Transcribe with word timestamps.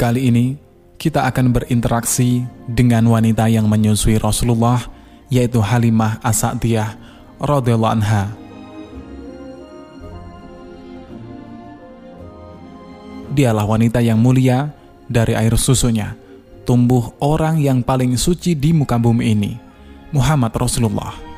kali 0.00 0.32
ini 0.32 0.56
kita 0.96 1.28
akan 1.28 1.52
berinteraksi 1.52 2.48
dengan 2.64 3.04
wanita 3.04 3.52
yang 3.52 3.68
menyusui 3.68 4.16
Rasulullah, 4.16 4.80
yaitu 5.28 5.60
Halimah 5.60 6.16
As-Sa'diyah 6.24 6.96
radhiyallahu 7.36 7.94
anha. 8.00 8.32
Dialah 13.36 13.68
wanita 13.68 14.00
yang 14.00 14.16
mulia 14.16 14.72
dari 15.04 15.36
air 15.36 15.52
susunya, 15.60 16.16
tumbuh 16.64 17.12
orang 17.20 17.60
yang 17.60 17.84
paling 17.84 18.16
suci 18.16 18.56
di 18.56 18.72
muka 18.72 18.96
bumi 18.96 19.36
ini, 19.36 19.52
Muhammad 20.16 20.56
Rasulullah. 20.56 21.29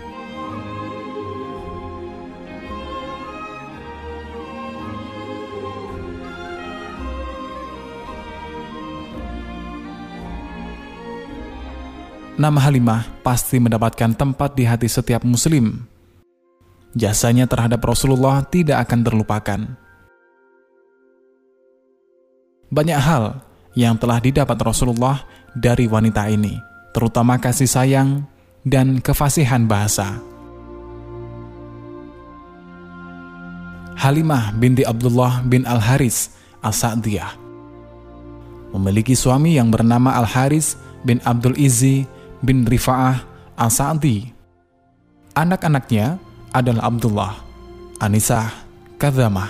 Nama 12.36 12.58
Halimah 12.60 13.08
pasti 13.20 13.60
mendapatkan 13.60 14.16
tempat 14.16 14.56
di 14.56 14.64
hati 14.64 14.88
setiap 14.88 15.20
muslim. 15.24 15.84
Jasanya 16.92 17.48
terhadap 17.48 17.80
Rasulullah 17.84 18.44
tidak 18.44 18.88
akan 18.88 19.00
terlupakan. 19.00 19.60
Banyak 22.72 23.00
hal 23.00 23.44
yang 23.76 23.96
telah 23.96 24.20
didapat 24.20 24.56
Rasulullah 24.60 25.24
dari 25.52 25.88
wanita 25.88 26.28
ini, 26.28 26.56
terutama 26.92 27.36
kasih 27.36 27.68
sayang 27.68 28.24
dan 28.64 29.00
kefasihan 29.00 29.64
bahasa. 29.64 30.20
Halimah 33.96 34.56
binti 34.56 34.82
Abdullah 34.82 35.44
bin 35.44 35.68
Al-Haris 35.68 36.32
As-Sa'diyah 36.64 37.38
memiliki 38.72 39.12
suami 39.12 39.60
yang 39.60 39.68
bernama 39.68 40.16
Al-Haris 40.16 40.80
bin 41.04 41.20
Abdul 41.22 41.54
Izzi 41.60 42.08
bin 42.42 42.66
Rifa'ah 42.66 43.22
Al-Sa'di. 43.56 44.28
Anak-anaknya 45.32 46.20
adalah 46.52 46.92
Abdullah, 46.92 47.32
Anisah, 48.02 48.52
Kadamah. 49.00 49.48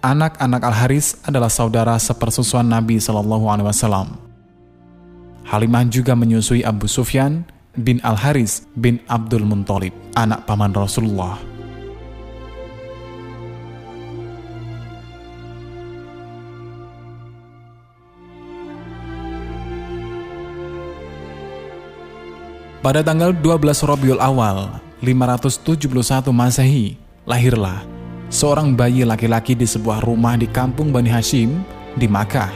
Anak-anak 0.00 0.64
Al-Haris 0.64 1.20
adalah 1.28 1.52
saudara 1.52 1.94
sepersusuan 2.00 2.64
Nabi 2.64 2.96
Shallallahu 2.96 3.46
Alaihi 3.52 3.68
Wasallam. 3.68 4.16
Halimah 5.44 5.84
juga 5.92 6.16
menyusui 6.16 6.64
Abu 6.64 6.88
Sufyan 6.88 7.44
bin 7.76 8.00
Al-Haris 8.00 8.64
bin 8.74 8.98
Abdul 9.06 9.44
Muntalib, 9.44 9.92
anak 10.16 10.48
paman 10.48 10.72
Rasulullah. 10.72 11.49
Pada 22.80 23.04
tanggal 23.04 23.36
12 23.36 23.84
Rabiul 23.84 24.16
Awal 24.16 24.80
571 25.04 26.32
Masehi, 26.32 26.96
lahirlah 27.28 27.84
seorang 28.32 28.72
bayi 28.72 29.04
laki-laki 29.04 29.52
di 29.52 29.68
sebuah 29.68 30.00
rumah 30.00 30.40
di 30.40 30.48
kampung 30.48 30.88
Bani 30.88 31.12
Hashim 31.12 31.60
di 32.00 32.08
Makkah. 32.08 32.48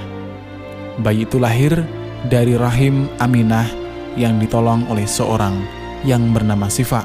Bayi 1.05 1.29
itu 1.29 1.37
lahir 1.37 1.77
dari 2.33 2.57
rahim 2.57 3.05
Aminah 3.21 3.69
yang 4.17 4.41
ditolong 4.41 4.89
oleh 4.89 5.05
seorang 5.05 5.61
yang 6.09 6.33
bernama 6.33 6.73
Sifa, 6.73 7.05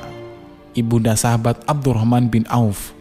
ibunda 0.71 1.11
sahabat 1.11 1.59
Abdurrahman 1.67 2.31
bin 2.31 2.47
Auf. 2.47 2.95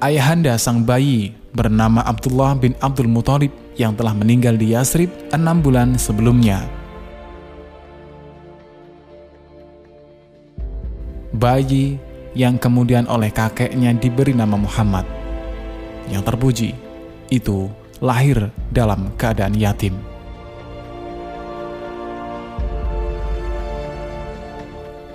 Ayahanda 0.00 0.56
sang 0.56 0.82
bayi 0.82 1.36
bernama 1.52 2.00
Abdullah 2.02 2.56
bin 2.56 2.72
Abdul 2.80 3.08
Muthalib 3.08 3.52
yang 3.76 3.92
telah 3.92 4.16
meninggal 4.16 4.56
di 4.56 4.72
Yasrib 4.72 5.12
enam 5.32 5.60
bulan 5.60 6.00
sebelumnya. 6.00 6.64
Bayi 11.36 11.96
yang 12.36 12.60
kemudian 12.60 13.08
oleh 13.08 13.32
kakeknya 13.32 13.96
diberi 13.96 14.36
nama 14.36 14.56
Muhammad. 14.58 15.06
Yang 16.10 16.22
terpuji, 16.26 16.70
itu 17.30 17.70
lahir 18.02 18.50
dalam 18.74 19.14
keadaan 19.14 19.54
yatim. 19.54 19.94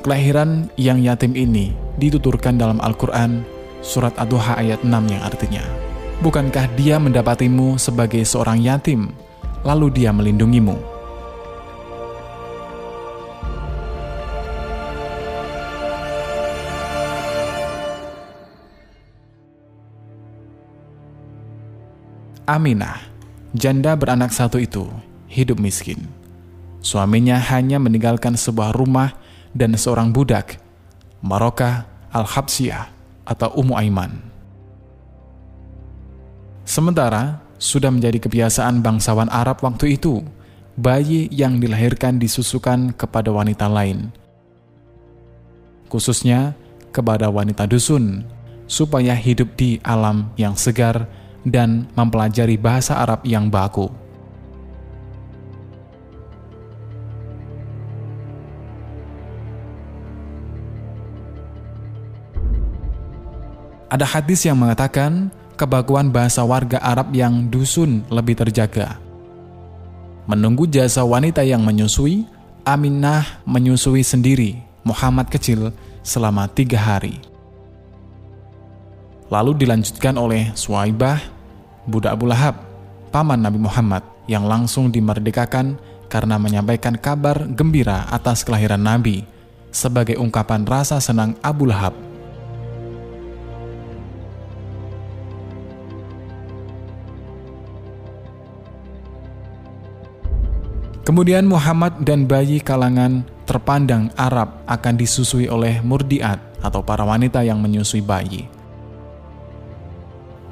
Kelahiran 0.05 0.69
yang 0.77 1.01
yatim 1.01 1.33
ini 1.33 1.73
dituturkan 1.97 2.61
dalam 2.61 2.77
Al-Quran 2.77 3.54
Surat 3.85 4.17
Ad-Duha 4.17 4.57
ayat 4.57 4.81
6 4.81 4.89
yang 5.13 5.21
artinya, 5.21 5.61
Bukankah 6.25 6.73
dia 6.73 6.97
mendapatimu 6.97 7.77
sebagai 7.77 8.25
seorang 8.25 8.57
yatim, 8.57 9.13
lalu 9.61 9.93
dia 9.93 10.09
melindungimu? 10.09 10.73
Aminah, 22.49 23.05
janda 23.53 23.93
beranak 23.93 24.33
satu 24.33 24.57
itu, 24.57 24.89
hidup 25.29 25.61
miskin. 25.61 26.09
Suaminya 26.81 27.37
hanya 27.37 27.77
meninggalkan 27.77 28.33
sebuah 28.33 28.73
rumah 28.73 29.13
dan 29.53 29.77
seorang 29.77 30.09
budak, 30.09 30.57
Maroka 31.21 31.85
Al-Habsiyah, 32.09 32.94
atau 33.25 33.49
Ummu 33.57 33.73
Aiman. 33.75 34.21
Sementara 36.65 37.41
sudah 37.57 37.89
menjadi 37.93 38.21
kebiasaan 38.21 38.81
bangsawan 38.81 39.29
Arab 39.29 39.61
waktu 39.61 39.97
itu, 39.97 40.21
bayi 40.77 41.29
yang 41.33 41.61
dilahirkan 41.61 42.17
disusukan 42.17 42.93
kepada 42.93 43.29
wanita 43.29 43.69
lain, 43.69 44.09
khususnya 45.89 46.57
kepada 46.89 47.29
wanita 47.29 47.69
dusun, 47.69 48.25
supaya 48.65 49.13
hidup 49.13 49.53
di 49.57 49.77
alam 49.85 50.33
yang 50.35 50.57
segar 50.57 51.05
dan 51.45 51.85
mempelajari 51.93 52.57
bahasa 52.57 52.97
Arab 52.97 53.21
yang 53.23 53.47
baku. 53.47 54.04
Ada 63.85 64.05
hadis 64.05 64.41
yang 64.49 64.57
mengatakan 64.57 65.29
kebaguan 65.55 66.09
bahasa 66.09 66.41
warga 66.41 66.81
Arab 66.81 67.13
yang 67.13 67.47
dusun 67.53 68.01
lebih 68.09 68.33
terjaga. 68.33 68.97
Menunggu 70.25 70.65
jasa 70.65 71.05
wanita 71.05 71.45
yang 71.45 71.61
menyusui, 71.61 72.25
Aminah 72.65 73.45
menyusui 73.45 74.01
sendiri 74.01 74.57
Muhammad 74.81 75.29
kecil 75.29 75.69
selama 76.01 76.49
tiga 76.49 76.81
hari. 76.81 77.21
Lalu 79.29 79.53
dilanjutkan 79.53 80.17
oleh 80.17 80.49
Suwaibah, 80.57 81.21
budak 81.85 82.17
Abu 82.17 82.25
Lahab, 82.25 82.57
paman 83.13 83.37
Nabi 83.37 83.61
Muhammad 83.61 84.01
yang 84.25 84.49
langsung 84.49 84.89
dimerdekakan 84.89 85.77
karena 86.09 86.41
menyampaikan 86.41 86.97
kabar 86.97 87.45
gembira 87.53 88.09
atas 88.09 88.41
kelahiran 88.41 88.81
Nabi 88.81 89.25
sebagai 89.69 90.17
ungkapan 90.17 90.65
rasa 90.65 90.97
senang 90.97 91.37
Abu 91.45 91.69
Lahab 91.69 92.04
Kemudian 101.05 101.45
Muhammad 101.45 102.01
dan 102.01 102.25
bayi 102.25 102.57
kalangan 102.57 103.21
terpandang 103.45 104.09
Arab 104.17 104.65
akan 104.65 104.97
disusui 104.97 105.45
oleh 105.45 105.77
murdiat 105.85 106.41
atau 106.65 106.81
para 106.81 107.05
wanita 107.05 107.45
yang 107.45 107.61
menyusui 107.61 108.01
bayi. 108.01 108.49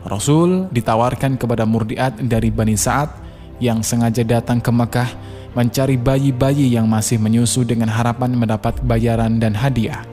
Rasul 0.05 0.69
ditawarkan 0.69 1.41
kepada 1.41 1.65
murdiat 1.65 2.21
dari 2.21 2.53
Bani 2.53 2.77
Sa'ad 2.77 3.09
yang 3.57 3.81
sengaja 3.81 4.21
datang 4.21 4.61
ke 4.61 4.69
Mekah 4.69 5.09
mencari 5.57 5.97
bayi-bayi 5.97 6.69
yang 6.69 6.85
masih 6.85 7.17
menyusu 7.17 7.65
dengan 7.65 7.89
harapan 7.89 8.37
mendapat 8.37 8.77
bayaran 8.85 9.41
dan 9.41 9.57
hadiah. 9.57 10.05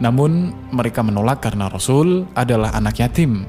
Namun 0.00 0.56
mereka 0.72 1.04
menolak 1.04 1.44
karena 1.44 1.68
Rasul 1.68 2.24
adalah 2.32 2.72
anak 2.72 2.96
yatim. 2.96 3.44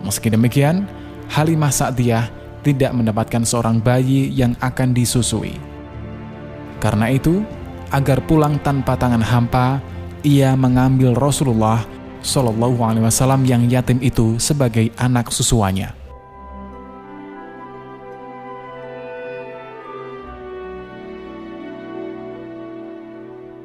Meski 0.00 0.32
demikian, 0.32 0.88
Halimah 1.28 1.68
Sa'diyah 1.68 2.39
tidak 2.60 2.92
mendapatkan 2.92 3.42
seorang 3.44 3.80
bayi 3.80 4.28
yang 4.32 4.56
akan 4.60 4.92
disusui. 4.92 5.56
Karena 6.80 7.12
itu, 7.12 7.44
agar 7.92 8.24
pulang 8.24 8.56
tanpa 8.62 8.96
tangan 8.96 9.20
hampa, 9.20 9.82
ia 10.24 10.52
mengambil 10.56 11.16
Rasulullah 11.16 11.84
Shallallahu 12.20 12.80
Alaihi 12.84 13.04
Wasallam 13.04 13.48
yang 13.48 13.64
yatim 13.68 13.96
itu 14.04 14.36
sebagai 14.36 14.92
anak 15.00 15.32
susuannya. 15.32 15.96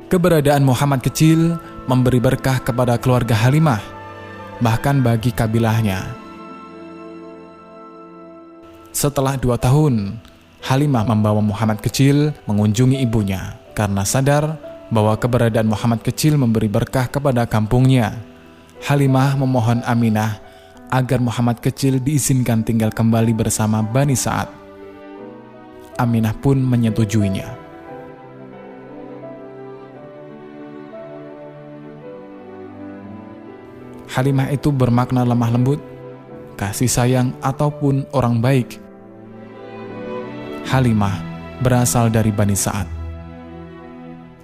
Keberadaan 0.05 0.63
Muhammad 0.63 1.03
kecil 1.03 1.59
memberi 1.91 2.23
berkah 2.23 2.63
kepada 2.63 2.95
keluarga 2.95 3.35
Halimah, 3.35 3.83
bahkan 4.63 5.03
bagi 5.03 5.35
kabilahnya. 5.35 6.24
Setelah 8.95 9.35
dua 9.35 9.59
tahun, 9.59 10.23
Halimah 10.63 11.03
membawa 11.03 11.43
Muhammad 11.43 11.83
kecil 11.83 12.31
mengunjungi 12.47 13.03
ibunya 13.03 13.59
karena 13.75 14.07
sadar 14.07 14.55
bahwa 14.87 15.19
keberadaan 15.19 15.67
Muhammad 15.67 15.99
kecil 15.99 16.39
memberi 16.39 16.71
berkah 16.71 17.11
kepada 17.11 17.43
kampungnya. 17.43 18.15
Halimah 18.87 19.35
memohon 19.35 19.83
Aminah 19.83 20.39
agar 20.87 21.19
Muhammad 21.19 21.59
kecil 21.59 21.99
diizinkan 21.99 22.63
tinggal 22.63 22.87
kembali 22.87 23.35
bersama 23.35 23.83
Bani 23.83 24.15
Sa'ad. 24.15 24.47
Aminah 25.99 26.31
pun 26.31 26.55
menyetujuinya. 26.55 27.51
Halimah 34.07 34.55
itu 34.55 34.71
bermakna 34.71 35.27
lemah 35.27 35.51
lembut, 35.51 35.83
kasih 36.55 36.87
sayang, 36.87 37.35
ataupun 37.43 38.07
orang 38.15 38.39
baik. 38.39 38.84
Halimah 40.65 41.21
berasal 41.61 42.09
dari 42.09 42.33
Bani 42.33 42.57
Sa'ad. 42.57 42.89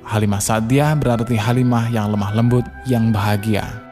Halimah 0.06 0.38
Sa'diyah 0.38 0.94
berarti 0.94 1.34
Halimah 1.34 1.90
yang 1.90 2.14
lemah 2.14 2.32
lembut, 2.38 2.66
yang 2.86 3.10
bahagia. 3.10 3.91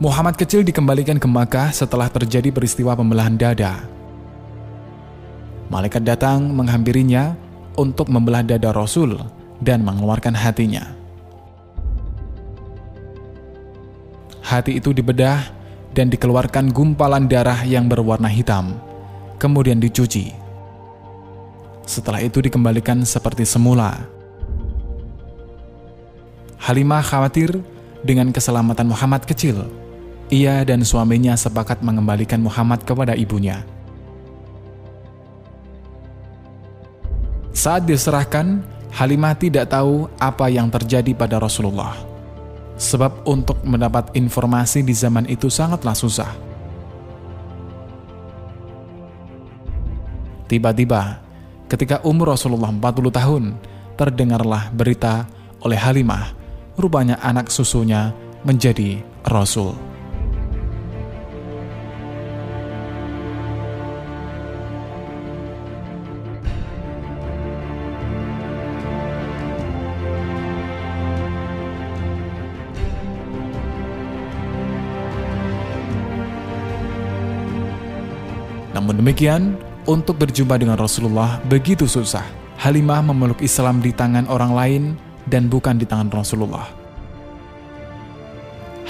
Muhammad 0.00 0.40
kecil 0.40 0.64
dikembalikan 0.64 1.20
ke 1.20 1.28
Makkah 1.28 1.68
setelah 1.74 2.08
terjadi 2.08 2.48
peristiwa 2.48 2.96
pembelahan 2.96 3.36
dada. 3.36 3.84
Malaikat 5.68 6.04
datang 6.04 6.48
menghampirinya 6.52 7.36
untuk 7.76 8.08
membelah 8.08 8.44
dada 8.44 8.72
Rasul 8.72 9.16
dan 9.60 9.84
mengeluarkan 9.84 10.36
hatinya. 10.36 10.84
Hati 14.44 14.76
itu 14.76 14.92
dibedah 14.92 15.48
dan 15.96 16.12
dikeluarkan 16.12 16.72
gumpalan 16.72 17.24
darah 17.24 17.64
yang 17.64 17.88
berwarna 17.88 18.28
hitam, 18.28 18.76
kemudian 19.40 19.80
dicuci. 19.80 20.32
Setelah 21.88 22.20
itu 22.20 22.44
dikembalikan 22.44 23.00
seperti 23.04 23.48
semula. 23.48 23.96
Halimah 26.60 27.00
khawatir 27.00 27.58
dengan 28.04 28.28
keselamatan 28.30 28.92
Muhammad 28.92 29.24
kecil 29.24 29.81
ia 30.32 30.64
dan 30.64 30.80
suaminya 30.80 31.36
sepakat 31.36 31.84
mengembalikan 31.84 32.40
Muhammad 32.40 32.80
kepada 32.88 33.12
ibunya. 33.12 33.60
Saat 37.52 37.84
diserahkan, 37.84 38.64
Halimah 38.96 39.36
tidak 39.36 39.68
tahu 39.68 40.08
apa 40.16 40.48
yang 40.48 40.72
terjadi 40.72 41.12
pada 41.12 41.36
Rasulullah. 41.36 41.92
Sebab 42.80 43.28
untuk 43.28 43.60
mendapat 43.62 44.08
informasi 44.16 44.80
di 44.80 44.96
zaman 44.96 45.28
itu 45.28 45.52
sangatlah 45.52 45.92
susah. 45.92 46.32
Tiba-tiba, 50.48 51.20
ketika 51.68 52.00
umur 52.04 52.32
Rasulullah 52.32 52.72
40 52.72 53.12
tahun, 53.12 53.44
terdengarlah 54.00 54.72
berita 54.72 55.28
oleh 55.60 55.76
Halimah, 55.76 56.32
rupanya 56.80 57.20
anak 57.20 57.52
susunya 57.52 58.12
menjadi 58.42 59.00
Rasul. 59.28 59.91
Namun 78.82 78.98
demikian, 78.98 79.54
untuk 79.86 80.18
berjumpa 80.18 80.58
dengan 80.58 80.74
Rasulullah 80.74 81.38
begitu 81.46 81.86
susah. 81.86 82.26
Halimah 82.58 82.98
memeluk 82.98 83.38
Islam 83.38 83.78
di 83.78 83.94
tangan 83.94 84.26
orang 84.26 84.50
lain 84.58 84.82
dan 85.30 85.46
bukan 85.46 85.78
di 85.78 85.86
tangan 85.86 86.10
Rasulullah. 86.10 86.66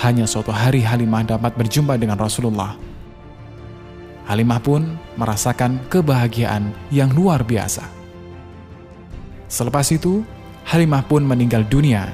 Hanya 0.00 0.25
suatu 0.25 0.49
hari 0.49 0.81
Halimah 0.81 1.29
dapat 1.29 1.53
berjumpa 1.61 2.00
dengan 2.00 2.17
Rasulullah. 2.17 2.73
Halimah 4.33 4.65
pun 4.65 4.97
merasakan 5.21 5.77
kebahagiaan 5.93 6.73
yang 6.88 7.12
luar 7.12 7.45
biasa. 7.45 7.85
Selepas 9.45 9.93
itu, 9.93 10.25
Halimah 10.73 11.05
pun 11.05 11.21
meninggal 11.21 11.69
dunia. 11.69 12.09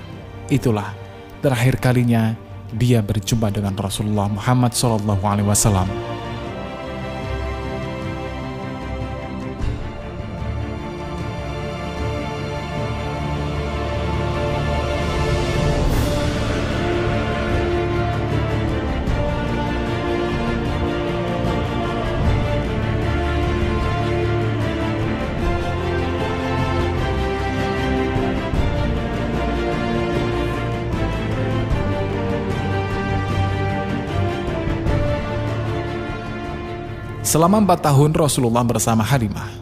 Itulah 0.50 0.98
terakhir 1.46 1.78
kalinya 1.78 2.34
dia 2.74 2.98
berjumpa 3.06 3.54
dengan 3.54 3.78
Rasulullah 3.78 4.26
Muhammad 4.26 4.74
SAW. 4.74 6.07
Selama 37.28 37.60
empat 37.60 37.84
tahun 37.84 38.16
Rasulullah 38.16 38.64
bersama 38.64 39.04
Halimah. 39.04 39.52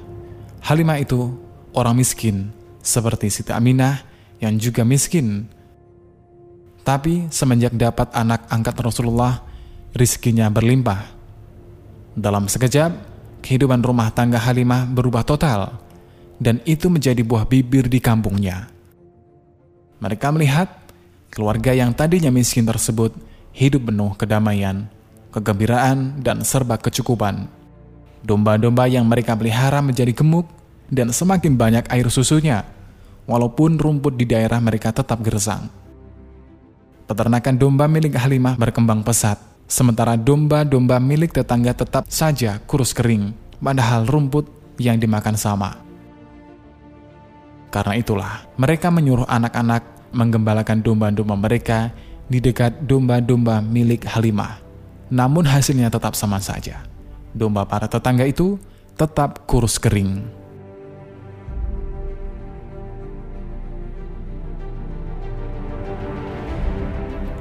Halimah 0.62 1.02
itu 1.02 1.34
orang 1.74 1.98
miskin, 1.98 2.54
seperti 2.78 3.26
Siti 3.26 3.50
Aminah 3.50 4.06
yang 4.38 4.54
juga 4.54 4.86
miskin. 4.86 5.50
Tapi 6.86 7.26
semenjak 7.26 7.74
dapat 7.74 8.14
anak 8.14 8.46
angkat 8.54 8.78
Rasulullah, 8.78 9.42
rizkinya 9.98 10.46
berlimpah. 10.46 11.10
Dalam 12.14 12.46
sekejap, 12.46 12.94
kehidupan 13.42 13.82
rumah 13.82 14.14
tangga 14.14 14.38
Halimah 14.38 14.86
berubah 14.86 15.26
total, 15.26 15.74
dan 16.38 16.62
itu 16.70 16.86
menjadi 16.86 17.26
buah 17.26 17.50
bibir 17.50 17.90
di 17.90 17.98
kampungnya. 17.98 18.70
Mereka 19.98 20.30
melihat 20.30 20.70
keluarga 21.34 21.74
yang 21.74 21.90
tadinya 21.90 22.30
miskin 22.30 22.62
tersebut 22.62 23.10
hidup 23.50 23.90
penuh 23.90 24.14
kedamaian, 24.14 24.86
kegembiraan, 25.34 26.22
dan 26.22 26.46
serba 26.46 26.78
kecukupan. 26.78 27.55
Domba-domba 28.24 28.88
yang 28.88 29.04
mereka 29.08 29.36
pelihara 29.36 29.80
menjadi 29.84 30.12
gemuk 30.12 30.48
dan 30.88 31.12
semakin 31.12 31.58
banyak 31.58 31.84
air 31.90 32.08
susunya, 32.08 32.64
walaupun 33.28 33.76
rumput 33.76 34.14
di 34.16 34.24
daerah 34.24 34.62
mereka 34.62 34.94
tetap 34.94 35.20
gersang. 35.20 35.68
Peternakan 37.06 37.54
domba 37.58 37.86
milik 37.86 38.18
Halimah 38.18 38.58
berkembang 38.58 39.06
pesat, 39.06 39.38
sementara 39.70 40.18
domba-domba 40.18 40.98
milik 40.98 41.34
tetangga 41.34 41.74
tetap 41.74 42.06
saja 42.10 42.58
kurus 42.66 42.90
kering, 42.94 43.34
padahal 43.62 44.06
rumput 44.06 44.46
yang 44.78 44.98
dimakan 44.98 45.38
sama. 45.38 45.78
Karena 47.70 47.94
itulah, 47.98 48.46
mereka 48.58 48.90
menyuruh 48.90 49.26
anak-anak 49.26 50.10
menggembalakan 50.14 50.82
domba-domba 50.82 51.36
mereka 51.38 51.94
di 52.26 52.42
dekat 52.42 52.82
domba-domba 52.82 53.62
milik 53.62 54.02
Halimah 54.06 54.66
namun 55.12 55.46
hasilnya 55.46 55.90
tetap 55.90 56.18
sama 56.18 56.42
saja. 56.42 56.85
Domba 57.36 57.68
para 57.68 57.84
tetangga 57.84 58.24
itu 58.24 58.56
tetap 58.96 59.44
kurus 59.44 59.76
kering. 59.76 60.24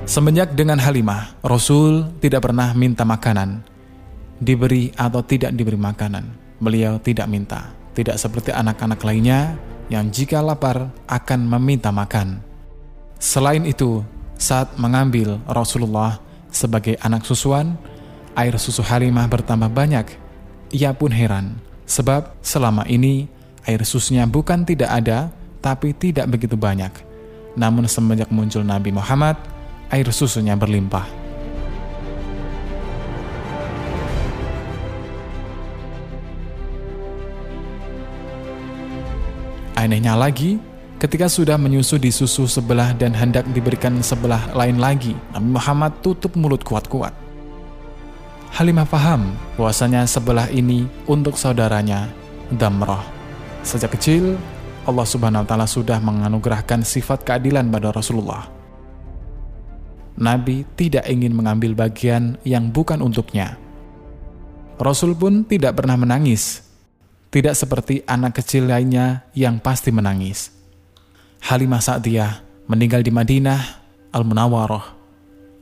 Semenjak 0.04 0.54
dengan 0.54 0.78
Halimah, 0.78 1.40
Rasul 1.42 2.12
tidak 2.20 2.46
pernah 2.46 2.76
minta 2.76 3.08
makanan, 3.08 3.64
diberi 4.38 4.92
atau 4.94 5.24
tidak 5.24 5.56
diberi 5.56 5.80
makanan. 5.80 6.30
Beliau 6.60 7.00
tidak 7.00 7.26
minta, 7.32 7.72
tidak 7.98 8.20
seperti 8.20 8.52
anak-anak 8.52 9.00
lainnya 9.02 9.58
yang 9.88 10.12
jika 10.12 10.44
lapar 10.44 10.92
akan 11.08 11.40
meminta 11.58 11.90
makan. 11.90 12.44
Selain 13.18 13.64
itu, 13.64 14.04
saat 14.36 14.76
mengambil 14.76 15.40
Rasulullah 15.48 16.20
sebagai 16.52 17.00
anak 17.02 17.26
susuan, 17.26 17.74
air 18.36 18.56
susu 18.60 18.84
Halimah 18.84 19.32
bertambah 19.32 19.72
banyak. 19.72 20.12
Ia 20.76 20.92
pun 20.92 21.10
heran, 21.10 21.56
sebab 21.88 22.36
selama 22.44 22.84
ini 22.86 23.32
air 23.64 23.82
susunya 23.88 24.28
bukan 24.28 24.68
tidak 24.68 24.92
ada, 24.92 25.32
tapi 25.64 25.96
tidak 25.96 26.28
begitu 26.28 26.60
banyak. 26.60 26.92
Namun 27.56 27.88
semenjak 27.88 28.28
muncul 28.30 28.62
Nabi 28.62 28.92
Muhammad, 28.92 29.40
air 29.88 30.06
susunya 30.12 30.60
berlimpah. 30.60 31.08
Anehnya 39.80 40.18
lagi, 40.20 40.60
ketika 41.00 41.32
sudah 41.32 41.56
menyusu 41.56 41.96
di 41.96 42.12
susu 42.12 42.50
sebelah 42.50 42.92
dan 42.98 43.16
hendak 43.16 43.48
diberikan 43.56 43.96
sebelah 44.04 44.52
lain 44.52 44.82
lagi, 44.82 45.16
Nabi 45.32 45.50
Muhammad 45.56 46.04
tutup 46.04 46.36
mulut 46.36 46.66
kuat-kuat. 46.66 47.25
Halimah 48.56 48.88
paham 48.88 49.36
bahwasanya 49.60 50.08
sebelah 50.08 50.48
ini 50.48 50.88
untuk 51.12 51.36
saudaranya, 51.36 52.08
Damrah. 52.56 53.04
Sejak 53.68 54.00
kecil, 54.00 54.40
Allah 54.88 55.04
Subhanahu 55.04 55.44
wa 55.44 55.48
taala 55.52 55.68
sudah 55.68 56.00
menganugerahkan 56.00 56.80
sifat 56.88 57.28
keadilan 57.28 57.68
pada 57.68 57.92
Rasulullah. 57.92 58.48
Nabi 60.16 60.64
tidak 60.80 61.04
ingin 61.04 61.36
mengambil 61.36 61.76
bagian 61.76 62.40
yang 62.48 62.72
bukan 62.72 63.04
untuknya. 63.04 63.60
Rasul 64.80 65.12
pun 65.20 65.44
tidak 65.44 65.76
pernah 65.76 66.00
menangis, 66.00 66.64
tidak 67.36 67.60
seperti 67.60 68.08
anak 68.08 68.40
kecil 68.40 68.72
lainnya 68.72 69.28
yang 69.36 69.60
pasti 69.60 69.92
menangis. 69.92 70.56
Halimah 71.44 71.84
Sa'diyah 71.84 72.40
meninggal 72.72 73.04
di 73.04 73.12
Madinah 73.12 73.60
Al-Munawwarah, 74.16 74.96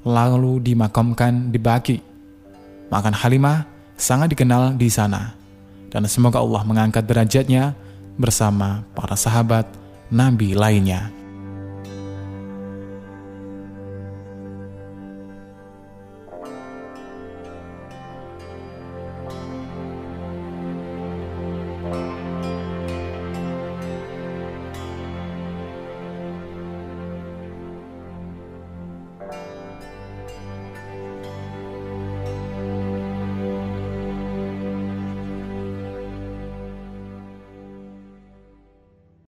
lalu 0.06 0.62
dimakamkan 0.62 1.50
di 1.50 1.58
Baki. 1.58 2.12
Makan 2.94 3.18
Halimah 3.18 3.66
sangat 3.98 4.38
dikenal 4.38 4.78
di 4.78 4.86
sana, 4.86 5.34
dan 5.90 6.06
semoga 6.06 6.38
Allah 6.38 6.62
mengangkat 6.62 7.10
derajatnya 7.10 7.74
bersama 8.22 8.86
para 8.94 9.18
sahabat 9.18 9.66
Nabi 10.14 10.54
lainnya. 10.54 11.10